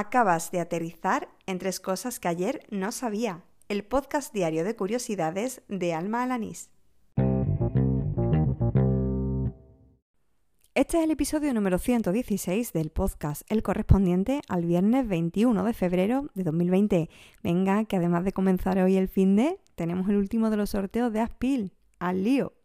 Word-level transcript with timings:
Acabas 0.00 0.52
de 0.52 0.60
aterrizar 0.60 1.28
en 1.46 1.58
tres 1.58 1.80
cosas 1.80 2.20
que 2.20 2.28
ayer 2.28 2.64
no 2.70 2.92
sabía. 2.92 3.42
El 3.68 3.82
podcast 3.82 4.32
diario 4.32 4.62
de 4.62 4.76
curiosidades 4.76 5.62
de 5.66 5.92
Alma 5.92 6.22
Alanís. 6.22 6.70
Este 10.76 10.98
es 10.98 11.02
el 11.02 11.10
episodio 11.10 11.52
número 11.52 11.78
116 11.78 12.72
del 12.72 12.90
podcast, 12.90 13.42
el 13.48 13.64
correspondiente 13.64 14.40
al 14.48 14.66
viernes 14.66 15.08
21 15.08 15.64
de 15.64 15.72
febrero 15.72 16.30
de 16.32 16.44
2020. 16.44 17.10
Venga, 17.42 17.84
que 17.84 17.96
además 17.96 18.22
de 18.22 18.32
comenzar 18.32 18.78
hoy 18.78 18.96
el 18.96 19.08
fin 19.08 19.34
de, 19.34 19.58
tenemos 19.74 20.08
el 20.08 20.14
último 20.14 20.48
de 20.50 20.58
los 20.58 20.70
sorteos 20.70 21.12
de 21.12 21.22
Aspil. 21.22 21.72
¡Al 21.98 22.22
lío! 22.22 22.57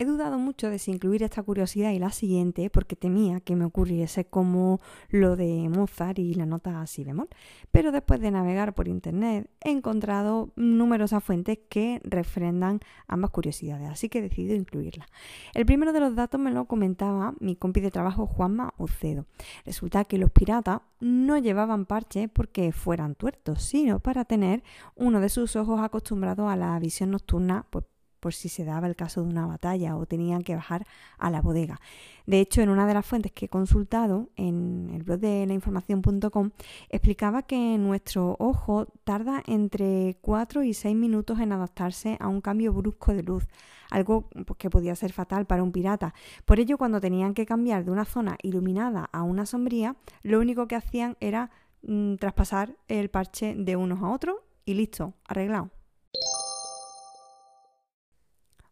He 0.00 0.04
dudado 0.04 0.38
mucho 0.38 0.70
de 0.70 0.78
si 0.78 0.92
incluir 0.92 1.24
esta 1.24 1.42
curiosidad 1.42 1.90
y 1.90 1.98
la 1.98 2.12
siguiente 2.12 2.70
porque 2.70 2.94
temía 2.94 3.40
que 3.40 3.56
me 3.56 3.64
ocurriese 3.64 4.24
como 4.24 4.80
lo 5.08 5.34
de 5.34 5.68
Mozart 5.68 6.20
y 6.20 6.34
la 6.34 6.46
nota 6.46 6.86
si 6.86 7.02
bemol, 7.02 7.28
pero 7.72 7.90
después 7.90 8.20
de 8.20 8.30
navegar 8.30 8.74
por 8.74 8.86
internet 8.86 9.50
he 9.60 9.70
encontrado 9.70 10.52
numerosas 10.54 11.24
fuentes 11.24 11.58
que 11.68 12.00
refrendan 12.04 12.78
ambas 13.08 13.32
curiosidades, 13.32 13.90
así 13.90 14.08
que 14.08 14.20
he 14.20 14.22
decidido 14.22 14.54
incluirla. 14.54 15.08
El 15.52 15.66
primero 15.66 15.92
de 15.92 15.98
los 15.98 16.14
datos 16.14 16.40
me 16.40 16.52
lo 16.52 16.66
comentaba 16.66 17.34
mi 17.40 17.56
compi 17.56 17.80
de 17.80 17.90
trabajo 17.90 18.24
Juanma 18.24 18.74
Ucedo. 18.78 19.26
Resulta 19.66 20.04
que 20.04 20.18
los 20.18 20.30
piratas 20.30 20.80
no 21.00 21.38
llevaban 21.38 21.86
parche 21.86 22.28
porque 22.28 22.70
fueran 22.70 23.16
tuertos, 23.16 23.64
sino 23.64 23.98
para 23.98 24.24
tener 24.24 24.62
uno 24.94 25.18
de 25.20 25.28
sus 25.28 25.56
ojos 25.56 25.80
acostumbrado 25.80 26.48
a 26.48 26.54
la 26.54 26.78
visión 26.78 27.10
nocturna 27.10 27.66
pues, 27.70 27.84
por 28.20 28.34
si 28.34 28.48
se 28.48 28.64
daba 28.64 28.86
el 28.86 28.96
caso 28.96 29.22
de 29.22 29.28
una 29.28 29.46
batalla 29.46 29.96
o 29.96 30.06
tenían 30.06 30.42
que 30.42 30.54
bajar 30.54 30.86
a 31.18 31.30
la 31.30 31.40
bodega. 31.40 31.80
De 32.26 32.40
hecho, 32.40 32.60
en 32.60 32.68
una 32.68 32.86
de 32.86 32.94
las 32.94 33.06
fuentes 33.06 33.32
que 33.32 33.46
he 33.46 33.48
consultado, 33.48 34.28
en 34.36 34.90
el 34.92 35.02
blog 35.02 35.18
de 35.18 35.46
lainformación.com, 35.46 36.50
explicaba 36.90 37.42
que 37.42 37.78
nuestro 37.78 38.36
ojo 38.38 38.86
tarda 39.04 39.42
entre 39.46 40.18
4 40.20 40.62
y 40.62 40.74
6 40.74 40.94
minutos 40.94 41.40
en 41.40 41.52
adaptarse 41.52 42.18
a 42.20 42.28
un 42.28 42.40
cambio 42.40 42.72
brusco 42.72 43.14
de 43.14 43.22
luz, 43.22 43.46
algo 43.90 44.28
pues, 44.46 44.58
que 44.58 44.68
podía 44.68 44.94
ser 44.94 45.12
fatal 45.12 45.46
para 45.46 45.62
un 45.62 45.72
pirata. 45.72 46.12
Por 46.44 46.60
ello, 46.60 46.76
cuando 46.76 47.00
tenían 47.00 47.32
que 47.32 47.46
cambiar 47.46 47.84
de 47.84 47.92
una 47.92 48.04
zona 48.04 48.36
iluminada 48.42 49.08
a 49.10 49.22
una 49.22 49.46
sombría, 49.46 49.96
lo 50.22 50.38
único 50.38 50.68
que 50.68 50.76
hacían 50.76 51.16
era 51.20 51.50
mm, 51.82 52.16
traspasar 52.16 52.76
el 52.88 53.08
parche 53.08 53.54
de 53.56 53.76
unos 53.76 54.02
a 54.02 54.10
otros 54.10 54.36
y 54.66 54.74
listo, 54.74 55.14
arreglado. 55.26 55.77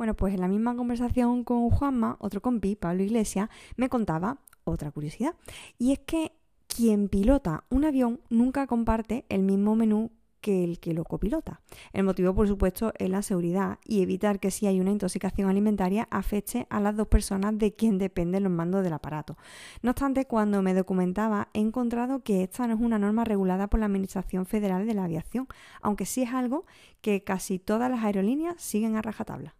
Bueno, 0.00 0.14
pues 0.14 0.32
en 0.32 0.40
la 0.40 0.48
misma 0.48 0.74
conversación 0.74 1.44
con 1.44 1.68
Juanma, 1.68 2.16
otro 2.20 2.40
compi, 2.40 2.74
Pablo 2.74 3.02
Iglesias, 3.02 3.50
me 3.76 3.90
contaba 3.90 4.38
otra 4.64 4.90
curiosidad. 4.90 5.34
Y 5.76 5.92
es 5.92 5.98
que 5.98 6.32
quien 6.68 7.10
pilota 7.10 7.64
un 7.68 7.84
avión 7.84 8.18
nunca 8.30 8.66
comparte 8.66 9.26
el 9.28 9.42
mismo 9.42 9.76
menú 9.76 10.10
que 10.40 10.64
el 10.64 10.80
que 10.80 10.94
lo 10.94 11.04
copilota. 11.04 11.60
El 11.92 12.04
motivo, 12.04 12.34
por 12.34 12.48
supuesto, 12.48 12.94
es 12.98 13.10
la 13.10 13.20
seguridad 13.20 13.78
y 13.84 14.00
evitar 14.00 14.40
que 14.40 14.50
si 14.50 14.66
hay 14.66 14.80
una 14.80 14.90
intoxicación 14.90 15.50
alimentaria 15.50 16.08
afecte 16.10 16.66
a 16.70 16.80
las 16.80 16.96
dos 16.96 17.08
personas 17.08 17.58
de 17.58 17.74
quien 17.74 17.98
dependen 17.98 18.44
los 18.44 18.52
mandos 18.52 18.82
del 18.82 18.94
aparato. 18.94 19.36
No 19.82 19.90
obstante, 19.90 20.24
cuando 20.24 20.62
me 20.62 20.72
documentaba 20.72 21.50
he 21.52 21.60
encontrado 21.60 22.22
que 22.22 22.42
esta 22.42 22.66
no 22.66 22.72
es 22.72 22.80
una 22.80 22.98
norma 22.98 23.26
regulada 23.26 23.68
por 23.68 23.80
la 23.80 23.84
Administración 23.84 24.46
Federal 24.46 24.86
de 24.86 24.94
la 24.94 25.04
Aviación, 25.04 25.46
aunque 25.82 26.06
sí 26.06 26.22
es 26.22 26.32
algo 26.32 26.64
que 27.02 27.22
casi 27.22 27.58
todas 27.58 27.90
las 27.90 28.02
aerolíneas 28.02 28.54
siguen 28.62 28.96
a 28.96 29.02
rajatabla. 29.02 29.59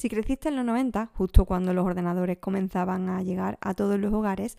Si 0.00 0.08
creciste 0.08 0.48
en 0.48 0.56
los 0.56 0.64
90, 0.64 1.10
justo 1.12 1.44
cuando 1.44 1.74
los 1.74 1.84
ordenadores 1.84 2.38
comenzaban 2.38 3.10
a 3.10 3.22
llegar 3.22 3.58
a 3.60 3.74
todos 3.74 4.00
los 4.00 4.14
hogares, 4.14 4.56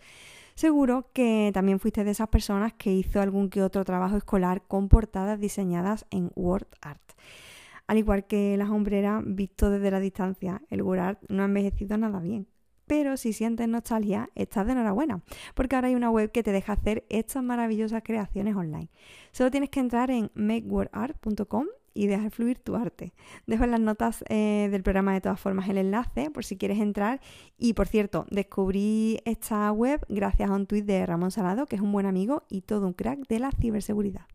seguro 0.54 1.10
que 1.12 1.50
también 1.52 1.80
fuiste 1.80 2.04
de 2.04 2.12
esas 2.12 2.28
personas 2.28 2.74
que 2.74 2.92
hizo 2.92 3.20
algún 3.20 3.50
que 3.50 3.60
otro 3.60 3.84
trabajo 3.84 4.16
escolar 4.16 4.62
con 4.68 4.88
portadas 4.88 5.40
diseñadas 5.40 6.06
en 6.12 6.30
WordArt. 6.36 7.02
Al 7.88 7.98
igual 7.98 8.24
que 8.28 8.56
las 8.56 8.70
hombreras, 8.70 9.24
visto 9.26 9.68
desde 9.68 9.90
la 9.90 9.98
distancia, 9.98 10.62
el 10.70 10.82
WordArt 10.82 11.18
no 11.28 11.42
ha 11.42 11.46
envejecido 11.46 11.98
nada 11.98 12.20
bien. 12.20 12.46
Pero 12.86 13.16
si 13.16 13.32
sientes 13.32 13.66
nostalgia, 13.66 14.30
estás 14.36 14.64
de 14.66 14.74
enhorabuena, 14.74 15.24
porque 15.56 15.74
ahora 15.74 15.88
hay 15.88 15.96
una 15.96 16.12
web 16.12 16.30
que 16.30 16.44
te 16.44 16.52
deja 16.52 16.74
hacer 16.74 17.04
estas 17.08 17.42
maravillosas 17.42 18.04
creaciones 18.04 18.54
online. 18.54 18.90
Solo 19.32 19.50
tienes 19.50 19.70
que 19.70 19.80
entrar 19.80 20.12
en 20.12 20.30
makewordart.com 20.34 21.66
y 21.94 22.06
dejar 22.06 22.30
fluir 22.30 22.58
tu 22.58 22.76
arte. 22.76 23.12
Dejo 23.46 23.64
en 23.64 23.70
las 23.70 23.80
notas 23.80 24.24
eh, 24.28 24.68
del 24.70 24.82
programa 24.82 25.14
de 25.14 25.20
todas 25.20 25.40
formas 25.40 25.68
el 25.68 25.78
enlace 25.78 26.30
por 26.30 26.44
si 26.44 26.56
quieres 26.56 26.78
entrar. 26.80 27.20
Y 27.58 27.74
por 27.74 27.88
cierto, 27.88 28.26
descubrí 28.30 29.20
esta 29.24 29.70
web 29.72 30.04
gracias 30.08 30.50
a 30.50 30.54
un 30.54 30.66
tuit 30.66 30.84
de 30.84 31.04
Ramón 31.06 31.30
Salado, 31.30 31.66
que 31.66 31.76
es 31.76 31.82
un 31.82 31.92
buen 31.92 32.06
amigo 32.06 32.44
y 32.48 32.62
todo 32.62 32.86
un 32.86 32.92
crack 32.92 33.26
de 33.28 33.38
la 33.38 33.50
ciberseguridad. 33.52 34.26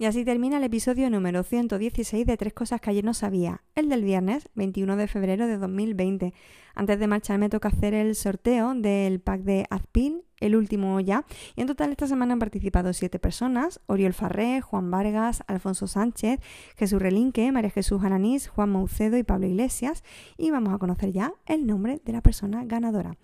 Y 0.00 0.06
así 0.06 0.24
termina 0.24 0.56
el 0.56 0.64
episodio 0.64 1.10
número 1.10 1.42
116 1.42 2.24
de 2.24 2.38
Tres 2.38 2.54
Cosas 2.54 2.80
que 2.80 2.88
ayer 2.88 3.04
no 3.04 3.12
sabía, 3.12 3.60
el 3.74 3.90
del 3.90 4.02
viernes 4.02 4.48
21 4.54 4.96
de 4.96 5.06
febrero 5.06 5.46
de 5.46 5.58
2020. 5.58 6.32
Antes 6.74 6.98
de 6.98 7.06
marcharme 7.06 7.50
toca 7.50 7.68
hacer 7.68 7.92
el 7.92 8.14
sorteo 8.14 8.72
del 8.74 9.20
pack 9.20 9.42
de 9.42 9.66
Azpin, 9.68 10.22
el 10.38 10.56
último 10.56 10.98
ya. 11.00 11.26
Y 11.54 11.60
en 11.60 11.66
total 11.66 11.90
esta 11.90 12.06
semana 12.06 12.32
han 12.32 12.38
participado 12.38 12.94
siete 12.94 13.18
personas, 13.18 13.82
Oriol 13.88 14.14
Farré, 14.14 14.62
Juan 14.62 14.90
Vargas, 14.90 15.44
Alfonso 15.46 15.86
Sánchez, 15.86 16.40
Jesús 16.78 17.02
Relinque, 17.02 17.52
María 17.52 17.68
Jesús 17.68 18.02
Ananís, 18.02 18.48
Juan 18.48 18.72
Maucedo 18.72 19.18
y 19.18 19.22
Pablo 19.22 19.48
Iglesias. 19.48 20.02
Y 20.38 20.50
vamos 20.50 20.72
a 20.72 20.78
conocer 20.78 21.12
ya 21.12 21.34
el 21.44 21.66
nombre 21.66 22.00
de 22.02 22.12
la 22.14 22.22
persona 22.22 22.64
ganadora. 22.64 23.18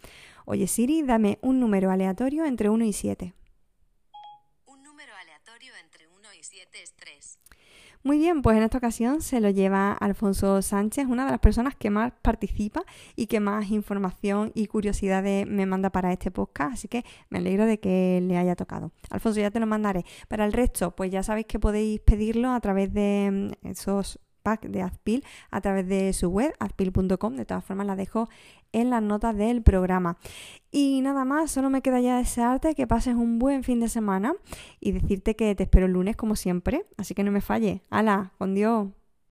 Oye 0.44 0.66
Siri, 0.66 1.00
dame 1.00 1.38
un 1.40 1.58
número 1.58 1.90
aleatorio 1.90 2.44
entre 2.44 2.68
1 2.68 2.84
y 2.84 2.92
7. 2.92 3.32
Muy 8.02 8.18
bien, 8.18 8.40
pues 8.42 8.56
en 8.56 8.62
esta 8.62 8.78
ocasión 8.78 9.20
se 9.20 9.40
lo 9.40 9.50
lleva 9.50 9.92
Alfonso 9.92 10.62
Sánchez, 10.62 11.06
una 11.08 11.24
de 11.24 11.32
las 11.32 11.40
personas 11.40 11.74
que 11.74 11.90
más 11.90 12.12
participa 12.22 12.84
y 13.16 13.26
que 13.26 13.40
más 13.40 13.70
información 13.70 14.52
y 14.54 14.68
curiosidades 14.68 15.46
me 15.46 15.66
manda 15.66 15.90
para 15.90 16.12
este 16.12 16.30
podcast, 16.30 16.74
así 16.74 16.88
que 16.88 17.04
me 17.30 17.38
alegro 17.38 17.66
de 17.66 17.80
que 17.80 18.20
le 18.22 18.38
haya 18.38 18.54
tocado. 18.54 18.92
Alfonso, 19.10 19.40
ya 19.40 19.50
te 19.50 19.58
lo 19.58 19.66
mandaré. 19.66 20.04
Para 20.28 20.44
el 20.44 20.52
resto, 20.52 20.94
pues 20.94 21.10
ya 21.10 21.22
sabéis 21.22 21.46
que 21.46 21.58
podéis 21.58 22.00
pedirlo 22.00 22.52
a 22.52 22.60
través 22.60 22.92
de 22.94 23.50
mm, 23.62 23.66
esos 23.66 24.20
packs 24.46 24.70
de 24.70 24.80
Azpil 24.82 25.24
a 25.50 25.60
través 25.60 25.88
de 25.88 26.12
su 26.12 26.28
web, 26.28 26.54
azpil.com. 26.60 27.34
De 27.34 27.44
todas 27.44 27.64
formas, 27.64 27.88
la 27.88 27.96
dejo 27.96 28.28
en 28.70 28.90
las 28.90 29.02
notas 29.02 29.36
del 29.36 29.60
programa. 29.62 30.18
Y 30.70 31.00
nada 31.00 31.24
más, 31.24 31.50
solo 31.50 31.68
me 31.68 31.82
queda 31.82 32.00
ya 32.00 32.16
desearte 32.16 32.76
que 32.76 32.86
pases 32.86 33.16
un 33.16 33.40
buen 33.40 33.64
fin 33.64 33.80
de 33.80 33.88
semana 33.88 34.34
y 34.78 34.92
decirte 34.92 35.34
que 35.34 35.52
te 35.56 35.64
espero 35.64 35.86
el 35.86 35.92
lunes 35.92 36.14
como 36.14 36.36
siempre, 36.36 36.84
así 36.96 37.12
que 37.12 37.24
no 37.24 37.32
me 37.32 37.40
falle. 37.40 37.82
¡Hala! 37.90 38.30
¡Con 38.38 38.54
Dios! 38.54 38.86